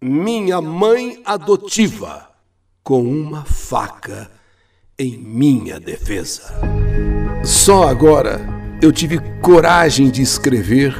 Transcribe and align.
minha 0.00 0.60
mãe 0.60 1.20
adotiva 1.24 2.28
com 2.84 3.02
uma 3.02 3.44
faca 3.44 4.30
em 4.96 5.18
minha 5.18 5.80
defesa. 5.80 6.54
Só 7.42 7.88
agora 7.88 8.40
eu 8.80 8.92
tive 8.92 9.18
coragem 9.40 10.08
de 10.08 10.22
escrever 10.22 10.94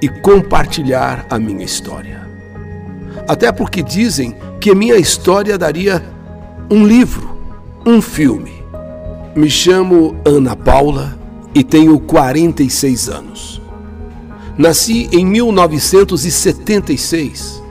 e 0.00 0.08
compartilhar 0.08 1.26
a 1.28 1.38
minha 1.38 1.62
história. 1.62 2.26
Até 3.28 3.52
porque 3.52 3.82
dizem 3.82 4.34
que 4.58 4.74
minha 4.74 4.96
história 4.96 5.58
daria 5.58 6.02
um 6.70 6.86
livro, 6.86 7.38
um 7.84 8.00
filme. 8.00 8.64
Me 9.36 9.50
chamo 9.50 10.16
Ana 10.24 10.56
Paula 10.56 11.18
e 11.54 11.62
tenho 11.62 12.00
46 12.00 13.10
anos. 13.10 13.60
Nasci 14.56 15.06
em 15.12 15.26
1976 15.26 17.67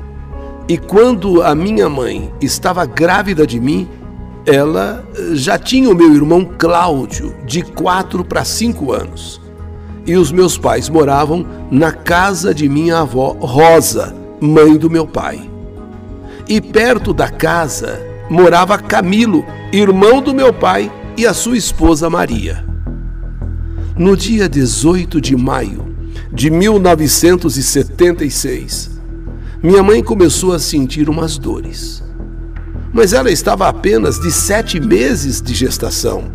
e 0.70 0.78
quando 0.78 1.42
a 1.42 1.56
minha 1.56 1.88
mãe 1.88 2.30
estava 2.42 2.86
grávida 2.86 3.48
de 3.48 3.58
mim, 3.58 3.88
ela 4.46 5.08
já 5.34 5.58
tinha 5.58 5.89
o 5.89 5.96
meu 5.96 6.14
irmão 6.14 6.44
Cláudio, 6.58 7.34
de 7.46 7.62
4 7.62 8.25
para 8.25 8.44
5 8.44 8.92
anos. 8.92 9.39
E 10.06 10.18
os 10.18 10.30
meus 10.32 10.58
pais 10.58 10.89
moravam 10.89 11.48
na 11.72 11.94
casa 11.94 12.54
de 12.54 12.68
minha 12.68 13.00
avó 13.00 13.38
Rosa, 13.39 14.14
mãe 14.42 14.75
do 14.78 14.89
meu 14.89 15.08
pai. 15.08 15.50
E 16.48 16.60
perto 16.60 17.14
da 17.14 17.30
casa 17.30 18.02
morava 18.30 18.78
Camilo, 18.78 19.46
irmão 19.72 20.22
do 20.22 20.34
meu 20.34 20.52
pai, 20.54 20.92
e 21.18 21.25
a 21.25 21.34
sua 21.34 21.56
esposa 21.58 22.10
Maria. 22.10 22.66
No 23.97 24.18
dia 24.18 24.50
18 24.50 25.22
de 25.22 25.36
maio 25.36 25.96
de 26.32 26.50
1976, 26.50 28.96
minha 29.61 29.82
mãe 29.82 30.04
começou 30.04 30.54
a 30.54 30.60
sentir 30.60 31.10
umas 31.10 31.36
dores. 31.39 32.03
Mas 32.94 33.11
ela 33.11 33.31
estava 33.31 33.67
apenas 33.67 34.20
de 34.20 34.31
sete 34.31 34.80
meses 34.80 35.41
de 35.41 35.53
gestação. 35.55 36.25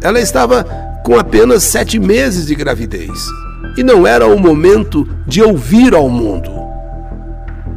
Ela 0.00 0.20
estava 0.20 0.62
com 1.04 1.18
apenas 1.18 1.64
sete 1.64 1.98
meses 1.98 2.46
de 2.46 2.54
gravidez. 2.54 3.26
E 3.76 3.82
não 3.82 4.06
era 4.06 4.28
o 4.28 4.38
momento 4.38 5.08
de 5.26 5.42
ouvir 5.42 5.92
ao 5.92 6.08
mundo. 6.08 6.52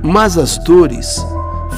Mas 0.04 0.38
as 0.38 0.60
dores 0.60 1.26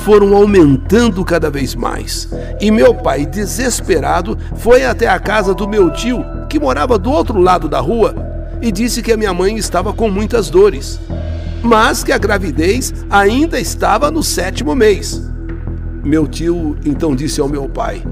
foram 0.03 0.35
aumentando 0.35 1.23
cada 1.23 1.49
vez 1.49 1.75
mais. 1.75 2.27
E 2.59 2.69
meu 2.71 2.93
pai, 2.93 3.25
desesperado, 3.25 4.37
foi 4.55 4.83
até 4.83 5.07
a 5.07 5.17
casa 5.17 5.53
do 5.53 5.65
meu 5.65 5.91
tio, 5.93 6.25
que 6.49 6.59
morava 6.59 6.97
do 6.97 7.09
outro 7.09 7.39
lado 7.39 7.69
da 7.69 7.79
rua, 7.79 8.13
e 8.61 8.69
disse 8.69 9.01
que 9.01 9.13
a 9.13 9.17
minha 9.17 9.33
mãe 9.33 9.57
estava 9.57 9.93
com 9.93 10.09
muitas 10.09 10.49
dores 10.49 10.99
mas 11.63 12.03
que 12.03 12.11
a 12.11 12.17
gravidez 12.17 12.93
ainda 13.09 13.59
estava 13.59 14.11
no 14.11 14.21
sétimo 14.21 14.75
mês. 14.75 15.31
Meu 16.03 16.27
tio 16.27 16.75
então 16.85 17.15
disse 17.15 17.39
ao 17.39 17.47
meu 17.47 17.69
pai: 17.69 18.03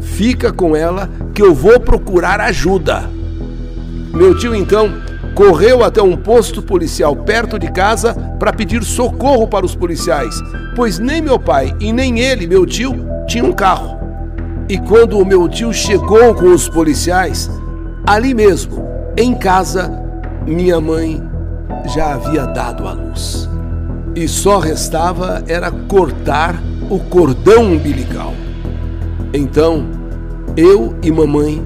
Fica 0.00 0.50
com 0.50 0.74
ela 0.74 1.10
que 1.34 1.42
eu 1.42 1.54
vou 1.54 1.78
procurar 1.78 2.40
ajuda. 2.40 3.10
Meu 4.14 4.36
tio 4.36 4.54
então 4.54 4.94
correu 5.34 5.84
até 5.84 6.00
um 6.00 6.16
posto 6.16 6.62
policial 6.62 7.14
perto 7.14 7.58
de 7.58 7.70
casa 7.70 8.14
para 8.38 8.54
pedir 8.54 8.82
socorro 8.82 9.46
para 9.46 9.66
os 9.66 9.74
policiais, 9.74 10.34
pois 10.74 10.98
nem 10.98 11.20
meu 11.20 11.38
pai 11.38 11.76
e 11.78 11.92
nem 11.92 12.20
ele, 12.20 12.46
meu 12.46 12.64
tio, 12.64 12.94
tinham 13.26 13.48
um 13.48 13.52
carro. 13.52 13.98
E 14.66 14.78
quando 14.78 15.18
o 15.18 15.26
meu 15.26 15.46
tio 15.46 15.74
chegou 15.74 16.34
com 16.34 16.52
os 16.52 16.68
policiais, 16.68 17.50
ali 18.06 18.32
mesmo, 18.32 18.88
em 19.16 19.34
casa, 19.34 19.92
minha 20.46 20.80
mãe 20.80 21.22
já 21.94 22.14
havia 22.14 22.46
dado 22.46 22.86
à 22.86 22.92
luz. 22.92 23.48
E 24.14 24.26
só 24.26 24.58
restava 24.58 25.42
era 25.46 25.70
cortar 25.70 26.60
o 26.90 26.98
cordão 26.98 27.64
umbilical. 27.64 28.32
Então, 29.32 29.86
eu 30.56 30.94
e 31.02 31.10
mamãe 31.10 31.64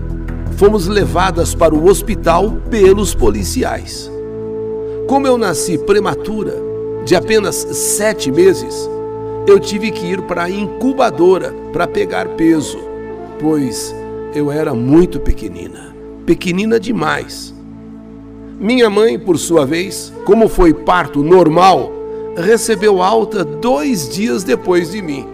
fomos 0.57 0.89
levadas 0.89 1.55
para 1.55 1.75
o 1.75 1.89
hospital 1.89 2.51
pelos 2.69 3.15
policiais. 3.15 4.11
Como 5.07 5.27
eu 5.27 5.39
nasci 5.39 5.79
prematura, 5.79 6.55
de 7.05 7.15
apenas 7.15 7.57
sete 7.57 8.31
meses, 8.31 8.89
eu 9.47 9.59
tive 9.59 9.91
que 9.91 10.07
ir 10.07 10.21
para 10.23 10.45
a 10.45 10.51
incubadora 10.51 11.53
para 11.73 11.87
pegar 11.87 12.29
peso, 12.31 12.79
pois 13.39 13.95
eu 14.35 14.53
era 14.53 14.75
muito 14.75 15.19
pequenina, 15.19 15.95
pequenina 16.27 16.79
demais. 16.79 17.55
Minha 18.61 18.91
mãe, 18.91 19.19
por 19.19 19.39
sua 19.39 19.65
vez, 19.65 20.13
como 20.27 20.47
foi 20.47 20.75
parto 20.75 21.23
normal, 21.23 21.91
recebeu 22.37 23.01
alta 23.01 23.43
dois 23.43 24.07
dias 24.07 24.45
depois 24.45 24.91
de 24.91 25.01
mim. 25.01 25.27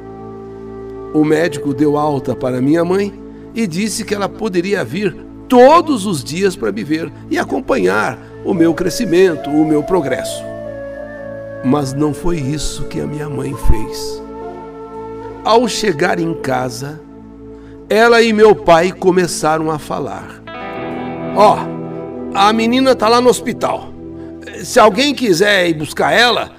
O 1.13 1.25
médico 1.25 1.75
deu 1.75 1.99
alta 1.99 2.37
para 2.37 2.61
minha 2.61 2.85
mãe 2.85 3.13
e 3.53 3.67
disse 3.67 4.05
que 4.05 4.15
ela 4.15 4.29
poderia 4.29 4.85
vir 4.85 5.13
todos 5.49 6.07
os 6.07 6.23
dias 6.23 6.55
para 6.55 6.71
me 6.71 6.85
ver 6.85 7.13
e 7.29 7.37
acompanhar 7.37 8.17
o 8.45 8.55
meu 8.55 8.73
crescimento, 8.73 9.51
o 9.51 9.67
meu 9.67 9.83
progresso. 9.83 10.41
Mas 11.65 11.93
não 11.93 12.15
foi 12.15 12.37
isso 12.37 12.85
que 12.85 13.01
a 13.01 13.07
minha 13.09 13.29
mãe 13.29 13.53
fez. 13.67 14.23
Ao 15.45 15.67
chegar 15.67 16.21
em 16.21 16.33
casa, 16.33 17.01
ela 17.91 18.23
e 18.23 18.33
meu 18.33 18.55
pai 18.55 18.93
começaram 18.93 19.69
a 19.69 19.81
falar. 19.81 20.43
Ó, 21.35 21.57
oh, 21.57 21.76
a 22.37 22.53
menina 22.53 22.95
tá 22.95 23.09
lá 23.09 23.19
no 23.19 23.31
hospital. 23.31 23.89
Se 24.63 24.79
alguém 24.79 25.15
quiser 25.15 25.71
ir 25.71 25.75
buscar 25.75 26.13
ela, 26.13 26.53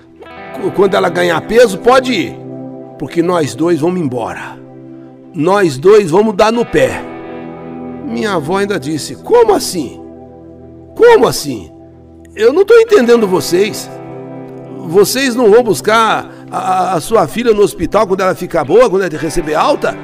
quando 0.76 0.96
ela 0.96 1.08
ganhar 1.08 1.40
peso, 1.42 1.78
pode 1.78 2.12
ir. 2.12 2.36
Porque 2.98 3.22
nós 3.22 3.54
dois 3.54 3.80
vamos 3.80 4.02
embora. 4.02 4.58
Nós 5.36 5.78
dois 5.78 6.10
vamos 6.10 6.36
dar 6.36 6.52
no 6.52 6.66
pé. 6.66 7.00
Minha 8.08 8.34
avó 8.34 8.58
ainda 8.58 8.80
disse: 8.80 9.16
Como 9.18 9.54
assim? 9.54 10.02
Como 10.96 11.28
assim? 11.28 11.72
Eu 12.36 12.52
não 12.52 12.64
estou 12.64 12.80
entendendo 12.80 13.28
vocês. 13.28 13.88
Vocês 14.88 15.36
não 15.36 15.52
vão 15.52 15.62
buscar 15.62 16.32
a, 16.50 16.94
a, 16.94 17.02
sua 17.02 17.28
filha 17.28 17.54
no 17.54 17.62
hospital 17.62 18.08
quando 18.08 18.22
ela 18.22 18.34
ficar 18.34 18.64
boa, 18.64 18.90
quando 18.90 19.04
ela 19.04 19.18
receber 19.18 19.54
alta? 19.54 19.96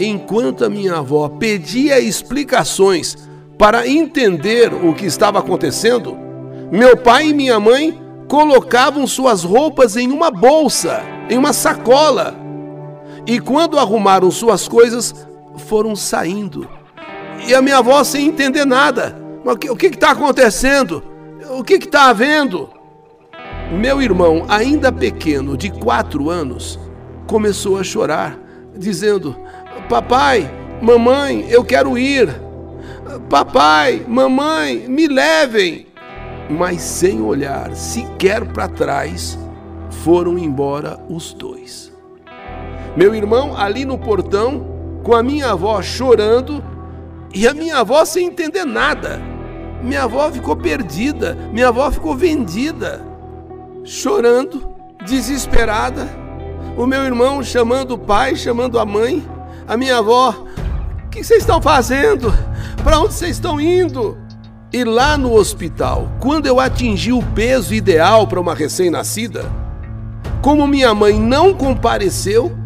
Enquanto 0.00 0.64
a 0.64 0.68
minha 0.68 0.96
avó 0.96 1.28
pedia 1.28 2.00
explicações 2.00 3.25
para 3.58 3.88
entender 3.88 4.72
o 4.72 4.94
que 4.94 5.06
estava 5.06 5.38
acontecendo, 5.38 6.16
meu 6.70 6.96
pai 6.96 7.28
e 7.28 7.34
minha 7.34 7.58
mãe 7.58 7.98
colocavam 8.28 9.06
suas 9.06 9.44
roupas 9.44 9.96
em 9.96 10.10
uma 10.10 10.30
bolsa, 10.30 11.02
em 11.30 11.38
uma 11.38 11.52
sacola. 11.52 12.34
E 13.26 13.40
quando 13.40 13.78
arrumaram 13.78 14.30
suas 14.30 14.68
coisas, 14.68 15.14
foram 15.56 15.96
saindo. 15.96 16.68
E 17.46 17.54
a 17.54 17.62
minha 17.62 17.78
avó 17.78 18.02
sem 18.04 18.26
entender 18.26 18.64
nada. 18.64 19.16
O 19.70 19.76
que 19.76 19.86
está 19.86 20.10
acontecendo? 20.10 21.02
O 21.50 21.62
que 21.62 21.74
está 21.74 22.10
havendo? 22.10 22.68
Meu 23.70 24.02
irmão, 24.02 24.44
ainda 24.48 24.92
pequeno, 24.92 25.56
de 25.56 25.70
quatro 25.70 26.30
anos, 26.30 26.78
começou 27.26 27.78
a 27.78 27.84
chorar, 27.84 28.38
dizendo: 28.76 29.36
Papai, 29.88 30.50
mamãe, 30.80 31.46
eu 31.48 31.64
quero 31.64 31.96
ir. 31.96 32.45
Papai, 33.28 34.04
mamãe, 34.06 34.86
me 34.88 35.06
levem! 35.06 35.86
Mas 36.48 36.82
sem 36.82 37.20
olhar 37.20 37.74
sequer 37.74 38.44
para 38.52 38.68
trás, 38.68 39.38
foram 40.04 40.38
embora 40.38 40.98
os 41.08 41.32
dois. 41.32 41.92
Meu 42.96 43.14
irmão 43.14 43.56
ali 43.56 43.84
no 43.84 43.98
portão, 43.98 45.00
com 45.02 45.14
a 45.14 45.22
minha 45.22 45.50
avó 45.50 45.80
chorando 45.82 46.62
e 47.34 47.46
a 47.46 47.54
minha 47.54 47.78
avó 47.78 48.04
sem 48.04 48.26
entender 48.26 48.64
nada. 48.64 49.20
Minha 49.82 50.04
avó 50.04 50.30
ficou 50.30 50.56
perdida, 50.56 51.36
minha 51.52 51.68
avó 51.68 51.90
ficou 51.90 52.16
vendida, 52.16 53.04
chorando, 53.84 54.68
desesperada. 55.04 56.08
O 56.76 56.86
meu 56.86 57.04
irmão 57.04 57.42
chamando 57.42 57.92
o 57.92 57.98
pai, 57.98 58.36
chamando 58.36 58.78
a 58.78 58.84
mãe. 58.84 59.24
A 59.66 59.76
minha 59.76 59.98
avó, 59.98 60.30
o 61.04 61.08
que 61.10 61.22
vocês 61.22 61.40
estão 61.40 61.60
fazendo? 61.60 62.32
Para 62.86 63.00
onde 63.00 63.14
vocês 63.14 63.32
estão 63.32 63.60
indo? 63.60 64.16
E 64.72 64.84
lá 64.84 65.18
no 65.18 65.34
hospital, 65.34 66.08
quando 66.20 66.46
eu 66.46 66.60
atingi 66.60 67.12
o 67.12 67.20
peso 67.20 67.74
ideal 67.74 68.28
para 68.28 68.40
uma 68.40 68.54
recém-nascida, 68.54 69.50
como 70.40 70.68
minha 70.68 70.94
mãe 70.94 71.18
não 71.18 71.52
compareceu, 71.52 72.56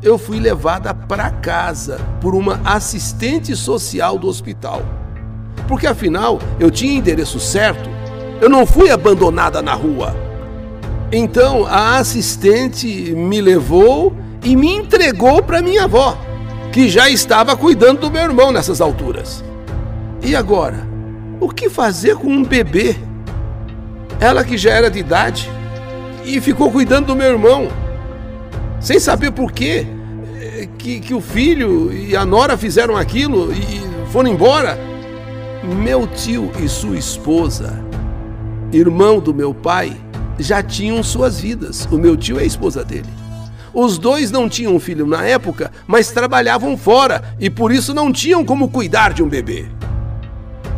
eu 0.00 0.16
fui 0.18 0.38
levada 0.38 0.94
para 0.94 1.32
casa 1.32 2.00
por 2.20 2.32
uma 2.32 2.60
assistente 2.64 3.56
social 3.56 4.16
do 4.16 4.28
hospital. 4.28 4.82
Porque 5.66 5.88
afinal 5.88 6.38
eu 6.60 6.70
tinha 6.70 6.94
endereço 6.94 7.40
certo, 7.40 7.90
eu 8.40 8.48
não 8.48 8.64
fui 8.64 8.88
abandonada 8.88 9.60
na 9.60 9.74
rua. 9.74 10.14
Então 11.10 11.66
a 11.66 11.98
assistente 11.98 12.86
me 12.86 13.40
levou 13.40 14.16
e 14.44 14.54
me 14.54 14.76
entregou 14.76 15.42
para 15.42 15.60
minha 15.60 15.86
avó 15.86 16.16
que 16.74 16.88
já 16.88 17.08
estava 17.08 17.56
cuidando 17.56 18.00
do 18.00 18.10
meu 18.10 18.22
irmão 18.22 18.50
nessas 18.50 18.80
alturas. 18.80 19.44
E 20.20 20.34
agora? 20.34 20.84
O 21.40 21.48
que 21.48 21.70
fazer 21.70 22.16
com 22.16 22.26
um 22.26 22.42
bebê? 22.42 22.96
Ela 24.18 24.42
que 24.42 24.58
já 24.58 24.72
era 24.72 24.90
de 24.90 24.98
idade 24.98 25.48
e 26.24 26.40
ficou 26.40 26.72
cuidando 26.72 27.06
do 27.06 27.14
meu 27.14 27.28
irmão, 27.28 27.68
sem 28.80 28.98
saber 28.98 29.30
por 29.30 29.52
quê 29.52 29.86
eh, 30.36 30.68
que, 30.76 30.98
que 30.98 31.14
o 31.14 31.20
filho 31.20 31.92
e 31.92 32.16
a 32.16 32.26
nora 32.26 32.56
fizeram 32.56 32.96
aquilo 32.96 33.52
e 33.52 34.10
foram 34.10 34.30
embora. 34.30 34.76
Meu 35.62 36.08
tio 36.08 36.50
e 36.58 36.68
sua 36.68 36.98
esposa, 36.98 37.78
irmão 38.72 39.20
do 39.20 39.32
meu 39.32 39.54
pai, 39.54 39.96
já 40.40 40.60
tinham 40.60 41.04
suas 41.04 41.38
vidas. 41.38 41.86
O 41.88 41.96
meu 41.96 42.16
tio 42.16 42.36
é 42.36 42.42
a 42.42 42.46
esposa 42.46 42.84
dele. 42.84 43.23
Os 43.74 43.98
dois 43.98 44.30
não 44.30 44.48
tinham 44.48 44.78
filho 44.78 45.04
na 45.04 45.24
época, 45.24 45.72
mas 45.84 46.12
trabalhavam 46.12 46.76
fora 46.76 47.34
e 47.40 47.50
por 47.50 47.72
isso 47.72 47.92
não 47.92 48.12
tinham 48.12 48.44
como 48.44 48.68
cuidar 48.68 49.12
de 49.12 49.22
um 49.22 49.28
bebê. 49.28 49.66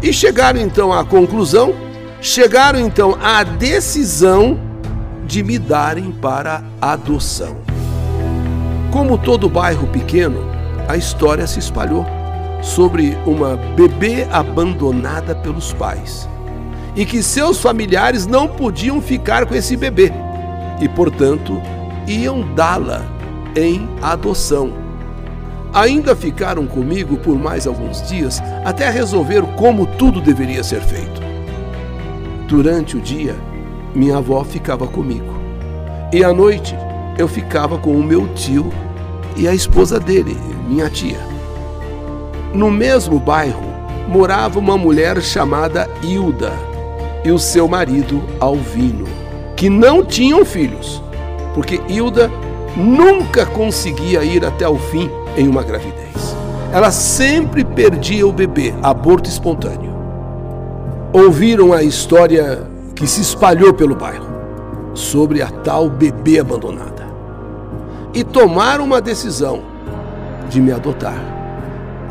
E 0.02 0.12
chegaram 0.12 0.58
então 0.60 0.93
à 0.93 1.04
conclusão, 1.04 1.75
chegaram 2.22 2.81
então 2.81 3.19
à 3.22 3.43
decisão 3.44 4.58
de 5.26 5.43
me 5.43 5.58
darem 5.58 6.10
para 6.10 6.64
adoção. 6.81 7.58
Como 8.90 9.19
todo 9.19 9.50
bairro 9.50 9.87
pequeno, 9.88 10.40
a 10.88 10.96
história 10.96 11.46
se 11.46 11.58
espalhou 11.58 12.06
sobre 12.62 13.16
uma 13.26 13.56
bebê 13.76 14.26
abandonada 14.32 15.34
pelos 15.34 15.72
pais 15.75 16.26
e 16.96 17.04
que 17.04 17.22
seus 17.22 17.60
familiares 17.60 18.26
não 18.26 18.48
podiam 18.48 19.02
ficar 19.02 19.44
com 19.44 19.54
esse 19.54 19.76
bebê 19.76 20.10
e, 20.81 20.88
portanto, 20.88 21.60
iam 22.06 22.43
dá-la 22.55 23.05
em 23.56 23.88
adoção. 24.03 24.73
Ainda 25.73 26.17
ficaram 26.17 26.67
comigo 26.67 27.17
por 27.19 27.38
mais 27.38 27.67
alguns 27.67 28.00
dias 28.08 28.43
até 28.64 28.88
resolver 28.91 29.43
como 29.56 29.87
tudo 29.87 30.20
deveria 30.20 30.62
ser 30.62 30.81
feito. 30.81 31.20
Durante 32.49 32.97
o 32.97 33.00
dia, 33.00 33.37
minha 33.94 34.19
avó 34.19 34.43
ficava 34.44 34.87
comigo 34.87 35.35
e 36.12 36.23
à 36.23 36.32
noite 36.32 36.76
eu 37.19 37.26
ficava 37.26 37.79
com 37.79 37.94
o 37.97 38.03
meu 38.03 38.29
tio 38.35 38.73
e 39.37 39.49
a 39.49 39.55
esposa 39.55 39.99
dele, 39.99 40.37
minha 40.69 40.88
tia. 40.88 41.19
No 42.55 42.70
mesmo 42.70 43.19
bairro 43.19 43.75
morava 44.08 44.58
uma 44.58 44.79
mulher 44.79 45.20
chamada 45.20 45.91
Hilda 46.03 46.53
e 47.25 47.31
o 47.31 47.38
seu 47.38 47.67
marido 47.67 48.23
Alvino, 48.38 49.06
que 49.56 49.69
não 49.69 50.05
tinham 50.05 50.44
filhos, 50.44 51.03
porque 51.56 51.81
Hilda 51.88 52.31
nunca 52.76 53.47
conseguia 53.47 54.23
ir 54.23 54.44
até 54.44 54.69
o 54.69 54.76
fim 54.76 55.11
em 55.38 55.49
uma 55.49 55.62
gravidez. 55.62 56.37
Ela 56.70 56.91
sempre 56.91 57.64
perdia 57.64 58.26
o 58.26 58.32
bebê, 58.32 58.75
aborto 58.82 59.31
espontâneo. 59.31 59.97
Ouviram 61.14 61.73
a 61.73 61.82
história 61.82 62.62
que 62.94 63.06
se 63.06 63.23
espalhou 63.23 63.73
pelo 63.73 63.97
bairro 63.97 64.26
sobre 64.93 65.41
a 65.41 65.49
tal 65.49 65.88
bebê 65.88 66.41
abandonada 66.41 67.06
e 68.12 68.23
tomaram 68.23 68.85
uma 68.85 69.00
decisão 69.00 69.62
de 70.50 70.61
me 70.61 70.73
adotar, 70.73 71.19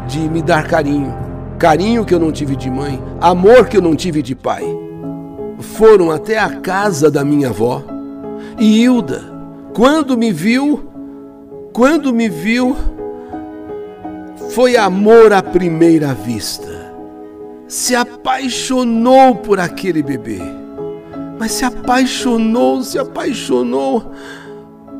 de 0.08 0.20
me 0.28 0.42
dar 0.42 0.68
carinho, 0.68 1.16
carinho 1.60 2.04
que 2.04 2.16
eu 2.16 2.20
não 2.20 2.32
tive 2.32 2.56
de 2.56 2.72
mãe, 2.72 3.00
amor 3.22 3.68
que 3.68 3.78
eu 3.78 3.82
não 3.82 3.96
tive 3.96 4.24
de 4.24 4.34
pai 4.34 4.64
foram 5.60 6.10
até 6.10 6.40
a 6.40 6.50
casa 6.60 7.12
da 7.12 7.24
minha 7.24 7.50
avó 7.50 7.84
e 8.58 8.82
Hilda, 8.82 9.35
quando 9.76 10.18
me 10.18 10.32
viu, 10.32 10.90
quando 11.74 12.14
me 12.14 12.30
viu, 12.30 12.74
foi 14.52 14.78
amor 14.78 15.34
à 15.34 15.44
primeira 15.44 16.14
vista. 16.14 16.96
Se 17.68 17.94
apaixonou 17.94 19.36
por 19.36 19.60
aquele 19.60 20.02
bebê. 20.02 20.40
Mas 21.38 21.52
se 21.52 21.66
apaixonou, 21.66 22.82
se 22.84 22.98
apaixonou. 22.98 24.14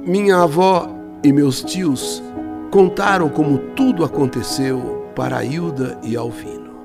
Minha 0.06 0.40
avó 0.40 0.90
e 1.24 1.32
meus 1.32 1.64
tios 1.64 2.22
contaram 2.70 3.30
como 3.30 3.58
tudo 3.78 4.04
aconteceu 4.04 5.06
para 5.16 5.42
Hilda 5.46 5.98
e 6.04 6.18
Alvino. 6.18 6.76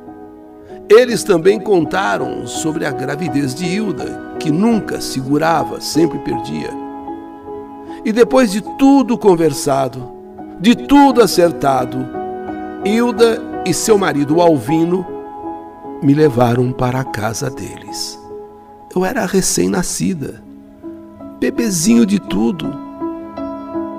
Eles 0.89 1.25
também 1.25 1.59
contaram 1.59 2.47
sobre 2.47 2.87
a 2.87 2.93
gravidez 2.93 3.53
de 3.53 3.65
Hilda, 3.65 4.37
que 4.39 4.53
nunca 4.53 5.01
segurava, 5.01 5.81
sempre 5.81 6.21
perdia. 6.21 6.90
E 8.05 8.13
depois 8.13 8.51
de 8.51 8.61
tudo 8.79 9.19
conversado, 9.19 10.11
de 10.61 10.75
tudo 10.75 11.23
acertado, 11.23 11.99
Hilda 12.85 13.63
e 13.67 13.75
seu 13.75 13.99
marido 13.99 14.41
Alvino 14.41 15.07
me 16.03 16.15
levaram 16.15 16.73
para 16.73 17.01
a 17.01 17.05
casa 17.05 17.51
deles. 17.51 18.19
Eu 18.95 19.05
era 19.05 19.27
recém-nascida, 19.27 20.43
bebezinho 21.39 22.07
de 22.07 22.19
tudo. 22.19 22.73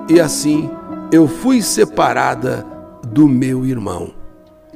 E 0.10 0.20
assim 0.20 0.70
eu 1.12 1.28
fui 1.28 1.62
separada 1.62 2.66
do 3.08 3.28
meu 3.28 3.66
irmão, 3.66 4.12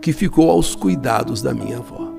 que 0.01 0.13
ficou 0.13 0.51
aos 0.51 0.75
cuidados 0.75 1.41
da 1.41 1.53
minha 1.53 1.77
avó. 1.77 2.11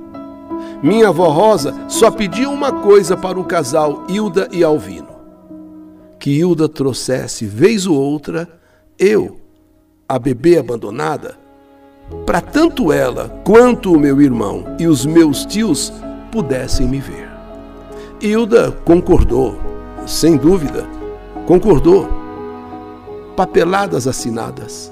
Minha 0.83 1.09
avó 1.09 1.29
Rosa 1.29 1.75
só 1.89 2.11
pediu 2.11 2.51
uma 2.51 2.73
coisa 2.73 3.17
para 3.17 3.39
o 3.39 3.45
casal 3.45 4.05
Hilda 4.09 4.49
e 4.53 4.63
Alvino: 4.63 5.16
que 6.27 6.33
Hilda 6.33 6.69
trouxesse, 6.69 7.47
vez 7.47 7.87
ou 7.87 7.97
outra, 7.97 8.49
eu, 8.99 9.39
a 10.09 10.19
bebê 10.19 10.59
abandonada, 10.59 11.39
para 12.27 12.41
tanto 12.41 12.91
ela 12.91 13.29
quanto 13.45 13.93
o 13.93 14.01
meu 14.01 14.21
irmão 14.21 14.65
e 14.77 14.89
os 14.89 15.07
meus 15.07 15.47
tios 15.47 15.93
pudessem 16.33 16.89
me 16.89 16.99
ver. 16.99 17.31
Hilda 18.21 18.73
concordou, 18.85 19.57
sem 20.05 20.37
dúvida, 20.37 20.85
concordou. 21.47 22.09
Papeladas 23.37 24.09
assinadas. 24.09 24.91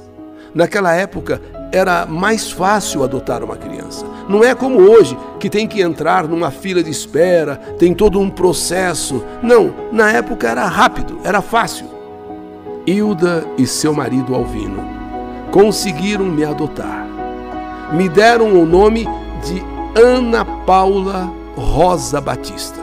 Naquela 0.54 0.94
época 0.94 1.42
era 1.74 2.06
mais 2.06 2.52
fácil 2.52 3.02
adotar 3.02 3.42
uma 3.42 3.56
criança. 3.56 4.06
Não 4.28 4.44
é 4.44 4.54
como 4.54 4.78
hoje, 4.80 5.18
que 5.40 5.50
tem 5.50 5.66
que 5.66 5.82
entrar 5.82 6.28
numa 6.28 6.52
fila 6.52 6.84
de 6.84 6.90
espera, 6.90 7.56
tem 7.78 7.92
todo 7.92 8.20
um 8.20 8.30
processo. 8.30 9.24
Não, 9.42 9.74
na 9.90 10.12
época 10.12 10.48
era 10.48 10.64
rápido, 10.66 11.18
era 11.24 11.42
fácil. 11.42 11.86
Hilda 12.86 13.44
e 13.58 13.66
seu 13.66 13.92
marido 13.92 14.36
Alvino 14.36 14.84
conseguiram 15.50 16.26
me 16.26 16.44
adotar. 16.44 17.08
Me 17.92 18.08
deram 18.08 18.54
o 18.54 18.64
nome 18.64 19.04
de 19.44 19.62
Ana 20.00 20.44
Paula 20.44 21.28
Rosa 21.56 22.20
Batista. 22.20 22.80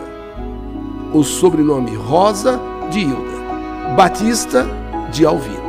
O 1.14 1.24
sobrenome 1.24 1.96
Rosa 1.96 2.60
de 2.90 3.00
Hilda, 3.00 3.96
Batista 3.96 4.66
de 5.12 5.26
Alvino. 5.26 5.61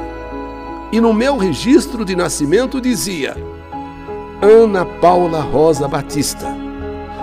E 0.92 1.00
no 1.00 1.12
meu 1.14 1.38
registro 1.38 2.04
de 2.04 2.14
nascimento 2.14 2.78
dizia 2.78 3.34
Ana 4.42 4.84
Paula 4.84 5.40
Rosa 5.40 5.88
Batista, 5.88 6.54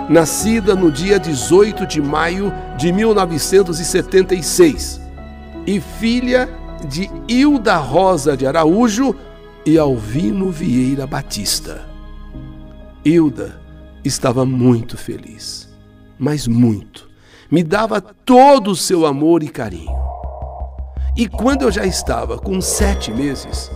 nascida 0.08 0.74
no 0.74 0.90
dia 0.90 1.20
18 1.20 1.86
de 1.86 2.02
maio 2.02 2.52
de 2.76 2.92
1976 2.92 5.00
e 5.64 5.80
filha 5.80 6.48
de 6.88 7.08
Hilda 7.28 7.76
Rosa 7.76 8.36
de 8.36 8.44
Araújo 8.44 9.14
e 9.64 9.78
Alvino 9.78 10.50
Vieira 10.50 11.06
Batista. 11.06 11.88
Hilda 13.04 13.60
estava 14.04 14.44
muito 14.44 14.96
feliz, 14.96 15.68
mas 16.18 16.48
muito. 16.48 17.08
Me 17.48 17.62
dava 17.62 18.00
todo 18.00 18.72
o 18.72 18.76
seu 18.76 19.06
amor 19.06 19.44
e 19.44 19.48
carinho. 19.48 20.09
E 21.20 21.28
quando 21.28 21.60
eu 21.60 21.70
já 21.70 21.84
estava 21.84 22.38
com 22.38 22.62
sete 22.62 23.12
meses, 23.12 23.70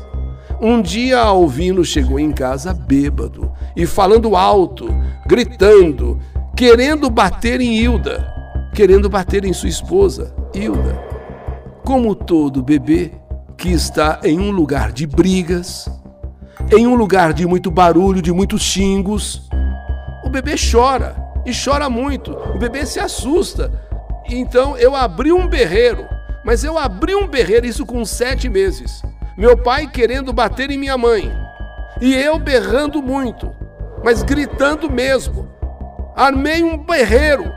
um 0.62 0.80
dia 0.80 1.20
Alvino 1.20 1.84
chegou 1.84 2.18
em 2.18 2.32
casa 2.32 2.72
bêbado 2.72 3.52
e 3.76 3.84
falando 3.84 4.34
alto, 4.34 4.88
gritando, 5.26 6.18
querendo 6.56 7.10
bater 7.10 7.60
em 7.60 7.76
Hilda, 7.76 8.32
querendo 8.74 9.10
bater 9.10 9.44
em 9.44 9.52
sua 9.52 9.68
esposa, 9.68 10.34
Hilda. 10.54 10.98
Como 11.84 12.14
todo 12.14 12.62
bebê 12.62 13.12
que 13.58 13.68
está 13.68 14.20
em 14.24 14.40
um 14.40 14.50
lugar 14.50 14.90
de 14.90 15.06
brigas, 15.06 15.86
em 16.74 16.86
um 16.86 16.94
lugar 16.94 17.34
de 17.34 17.46
muito 17.46 17.70
barulho, 17.70 18.22
de 18.22 18.32
muitos 18.32 18.62
xingos, 18.62 19.50
o 20.24 20.30
bebê 20.30 20.54
chora 20.56 21.14
e 21.44 21.52
chora 21.52 21.90
muito, 21.90 22.32
o 22.32 22.58
bebê 22.58 22.86
se 22.86 22.98
assusta. 22.98 23.70
Então 24.30 24.78
eu 24.78 24.96
abri 24.96 25.30
um 25.30 25.46
berreiro, 25.46 26.13
mas 26.44 26.62
eu 26.62 26.78
abri 26.78 27.14
um 27.14 27.26
berreiro, 27.26 27.66
isso 27.66 27.86
com 27.86 28.04
sete 28.04 28.48
meses 28.48 29.02
meu 29.36 29.56
pai 29.56 29.88
querendo 29.88 30.32
bater 30.32 30.70
em 30.70 30.78
minha 30.78 30.96
mãe, 30.96 31.32
e 32.00 32.14
eu 32.14 32.38
berrando 32.38 33.02
muito, 33.02 33.52
mas 34.04 34.22
gritando 34.22 34.88
mesmo. 34.88 35.52
Armei 36.14 36.62
um 36.62 36.76
berreiro. 36.76 37.52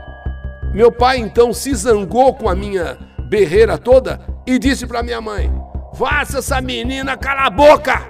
Meu 0.72 0.90
pai 0.90 1.18
então 1.18 1.52
se 1.52 1.72
zangou 1.74 2.34
com 2.34 2.48
a 2.48 2.54
minha 2.54 2.98
berreira 3.28 3.78
toda 3.78 4.20
e 4.44 4.58
disse 4.58 4.86
para 4.86 5.02
minha 5.02 5.20
mãe: 5.20 5.52
Faça 5.94 6.38
essa 6.38 6.60
menina 6.60 7.16
calar 7.16 7.46
a 7.46 7.50
boca! 7.50 8.02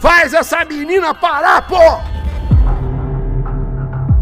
Faz 0.00 0.32
essa 0.32 0.64
menina 0.64 1.14
parar, 1.14 1.66
pô! 1.66 1.76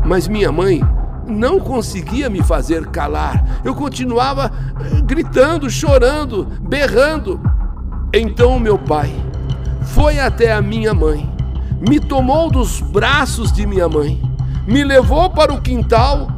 Mas 0.04 0.26
minha 0.26 0.50
mãe 0.50 0.80
não 1.26 1.58
conseguia 1.58 2.28
me 2.28 2.42
fazer 2.42 2.86
calar. 2.86 3.60
Eu 3.64 3.74
continuava 3.74 4.52
eh, 4.80 5.00
gritando, 5.02 5.70
chorando, 5.70 6.46
berrando. 6.60 7.40
Então 8.12 8.58
meu 8.58 8.78
pai 8.78 9.12
foi 9.84 10.18
até 10.18 10.52
a 10.52 10.62
minha 10.62 10.94
mãe, 10.94 11.28
me 11.86 11.98
tomou 11.98 12.50
dos 12.50 12.80
braços 12.80 13.52
de 13.52 13.66
minha 13.66 13.88
mãe, 13.88 14.20
me 14.66 14.84
levou 14.84 15.30
para 15.30 15.52
o 15.52 15.60
quintal 15.60 16.28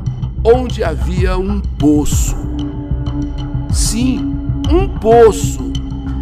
onde 0.44 0.84
havia 0.84 1.36
um 1.38 1.60
poço. 1.60 2.36
Sim, 3.70 4.34
um 4.70 4.88
poço. 4.88 5.72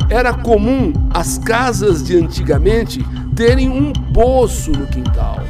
Era 0.09 0.35
comum 0.35 0.93
as 1.13 1.39
casas 1.39 2.03
de 2.03 2.17
antigamente 2.17 3.05
terem 3.35 3.69
um 3.69 3.93
poço 3.93 4.71
no 4.73 4.87
quintal. 4.87 5.41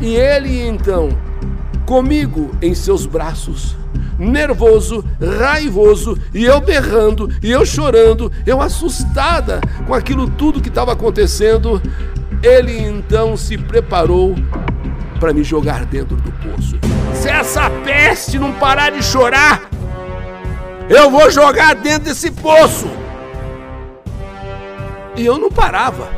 E 0.00 0.14
ele 0.14 0.66
então, 0.66 1.08
comigo 1.86 2.50
em 2.62 2.74
seus 2.74 3.06
braços, 3.06 3.76
nervoso, 4.18 5.04
raivoso, 5.38 6.18
e 6.32 6.44
eu 6.44 6.60
berrando, 6.60 7.28
e 7.42 7.50
eu 7.50 7.64
chorando, 7.64 8.30
eu 8.46 8.60
assustada 8.60 9.60
com 9.86 9.94
aquilo 9.94 10.28
tudo 10.28 10.60
que 10.60 10.68
estava 10.68 10.92
acontecendo, 10.92 11.80
ele 12.42 12.78
então 12.78 13.36
se 13.36 13.56
preparou 13.56 14.34
para 15.18 15.32
me 15.32 15.42
jogar 15.42 15.84
dentro 15.84 16.16
do 16.16 16.32
poço. 16.32 16.78
Se 17.14 17.28
essa 17.28 17.70
peste 17.84 18.38
não 18.38 18.52
parar 18.52 18.90
de 18.90 19.02
chorar, 19.02 19.68
eu 20.88 21.10
vou 21.10 21.30
jogar 21.30 21.74
dentro 21.74 22.04
desse 22.04 22.30
poço. 22.30 22.86
E 25.16 25.24
eu 25.24 25.38
não 25.38 25.50
parava. 25.50 26.08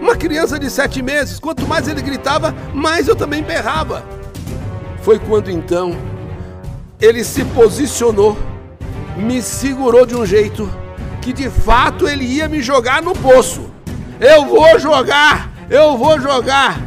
Uma 0.00 0.16
criança 0.16 0.58
de 0.58 0.68
sete 0.68 1.00
meses, 1.00 1.38
quanto 1.38 1.66
mais 1.68 1.86
ele 1.86 2.02
gritava, 2.02 2.52
mais 2.74 3.06
eu 3.06 3.14
também 3.14 3.42
berrava. 3.42 4.02
Foi 5.02 5.18
quando 5.18 5.50
então 5.50 5.96
ele 7.00 7.24
se 7.24 7.44
posicionou, 7.46 8.38
me 9.16 9.42
segurou 9.42 10.06
de 10.06 10.14
um 10.14 10.24
jeito 10.24 10.72
que 11.20 11.32
de 11.32 11.50
fato 11.50 12.08
ele 12.08 12.24
ia 12.24 12.48
me 12.48 12.62
jogar 12.62 13.02
no 13.02 13.12
poço. 13.12 13.68
Eu 14.20 14.46
vou 14.46 14.78
jogar, 14.78 15.50
eu 15.68 15.98
vou 15.98 16.20
jogar. 16.20 16.80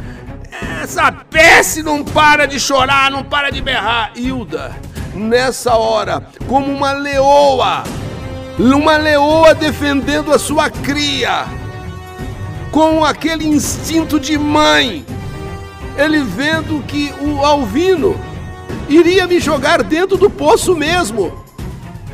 Essa 0.82 1.12
peste 1.12 1.82
não 1.82 2.02
para 2.02 2.46
de 2.46 2.58
chorar, 2.58 3.10
não 3.10 3.22
para 3.22 3.50
de 3.50 3.60
berrar. 3.60 4.12
Hilda, 4.16 4.74
nessa 5.14 5.74
hora, 5.74 6.26
como 6.48 6.72
uma 6.72 6.92
leoa, 6.92 7.84
uma 8.58 8.96
leoa 8.96 9.54
defendendo 9.54 10.32
a 10.32 10.38
sua 10.38 10.70
cria, 10.70 11.44
com 12.70 13.04
aquele 13.04 13.46
instinto 13.46 14.18
de 14.18 14.38
mãe, 14.38 15.04
ele 15.96 16.22
vendo 16.22 16.82
que 16.86 17.12
o 17.20 17.44
Alvino 17.44 18.18
iria 18.88 19.26
me 19.26 19.40
jogar 19.40 19.82
dentro 19.82 20.16
do 20.16 20.28
poço 20.28 20.76
mesmo. 20.76 21.32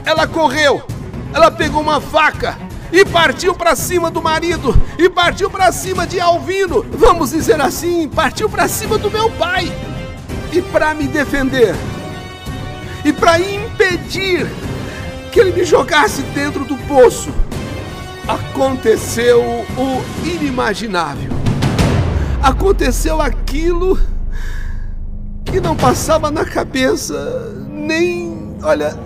Ela 0.05 0.27
correu, 0.27 0.83
ela 1.33 1.51
pegou 1.51 1.81
uma 1.81 2.01
faca 2.01 2.57
e 2.93 3.05
partiu 3.05 3.55
para 3.55 3.75
cima 3.75 4.11
do 4.11 4.23
marido 4.23 4.75
e 4.99 5.09
partiu 5.09 5.51
para 5.51 5.73
cima 5.73 6.07
de 6.07 6.21
Alvino. 6.21 6.85
Vamos 6.93 7.31
dizer 7.31 7.61
assim, 7.61 8.09
partiu 8.09 8.49
para 8.49 8.69
cima 8.69 8.99
do 8.99 9.11
meu 9.11 9.31
pai. 9.31 9.73
E 10.53 10.61
para 10.61 10.93
me 10.93 11.07
defender, 11.07 11.75
e 13.05 13.13
para 13.13 13.41
impedir 13.41 14.47
que 15.33 15.41
ele 15.41 15.51
me 15.51 15.65
jogasse 15.65 16.21
dentro 16.35 16.63
do 16.67 16.77
poço, 16.87 17.31
aconteceu 18.29 19.41
o 19.41 20.03
inimaginável. 20.23 21.42
Aconteceu 22.43 23.23
aquilo 23.23 23.97
que 25.45 25.61
não 25.61 25.77
passava 25.77 26.29
na 26.29 26.45
cabeça 26.45 27.55
nem, 27.69 28.57
olha, 28.63 28.99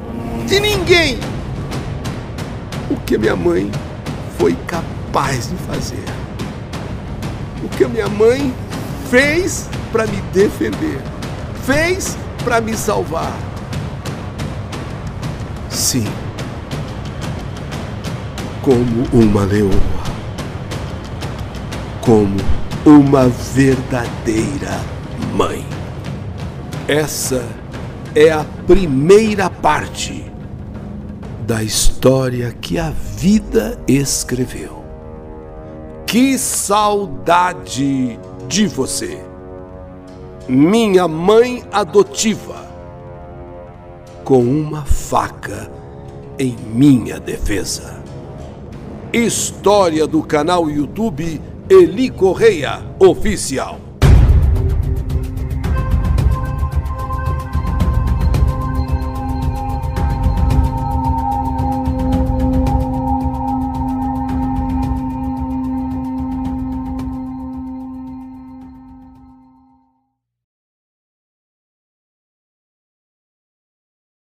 de 0.46 0.58
ninguém. 0.58 1.18
O 2.90 2.96
que 2.96 3.18
minha 3.18 3.36
mãe 3.36 3.70
foi 4.38 4.56
capaz 4.66 5.50
de 5.50 5.56
fazer. 5.56 6.04
O 7.62 7.68
que 7.68 7.86
minha 7.86 8.08
mãe 8.08 8.54
fez 9.10 9.68
para 9.92 10.06
me 10.06 10.16
defender. 10.32 11.00
Fez 11.64 12.16
para 12.42 12.60
me 12.60 12.74
salvar. 12.74 13.36
Sim. 15.68 16.06
Como 18.62 19.04
uma 19.12 19.44
leoa. 19.44 19.70
Como 22.00 22.55
uma 22.86 23.26
verdadeira 23.26 24.80
mãe. 25.34 25.66
Essa 26.86 27.44
é 28.14 28.30
a 28.30 28.44
primeira 28.64 29.50
parte 29.50 30.24
da 31.44 31.64
história 31.64 32.52
que 32.52 32.78
a 32.78 32.90
vida 32.90 33.76
escreveu. 33.88 34.84
Que 36.06 36.38
saudade 36.38 38.20
de 38.46 38.68
você, 38.68 39.20
minha 40.48 41.08
mãe 41.08 41.64
adotiva 41.72 42.64
com 44.22 44.44
uma 44.44 44.84
faca 44.84 45.68
em 46.38 46.56
minha 46.72 47.18
defesa. 47.18 48.00
História 49.12 50.06
do 50.06 50.22
canal 50.22 50.70
YouTube 50.70 51.42
Eli 51.68 52.10
Correia 52.10 52.80
Oficial. 53.00 53.85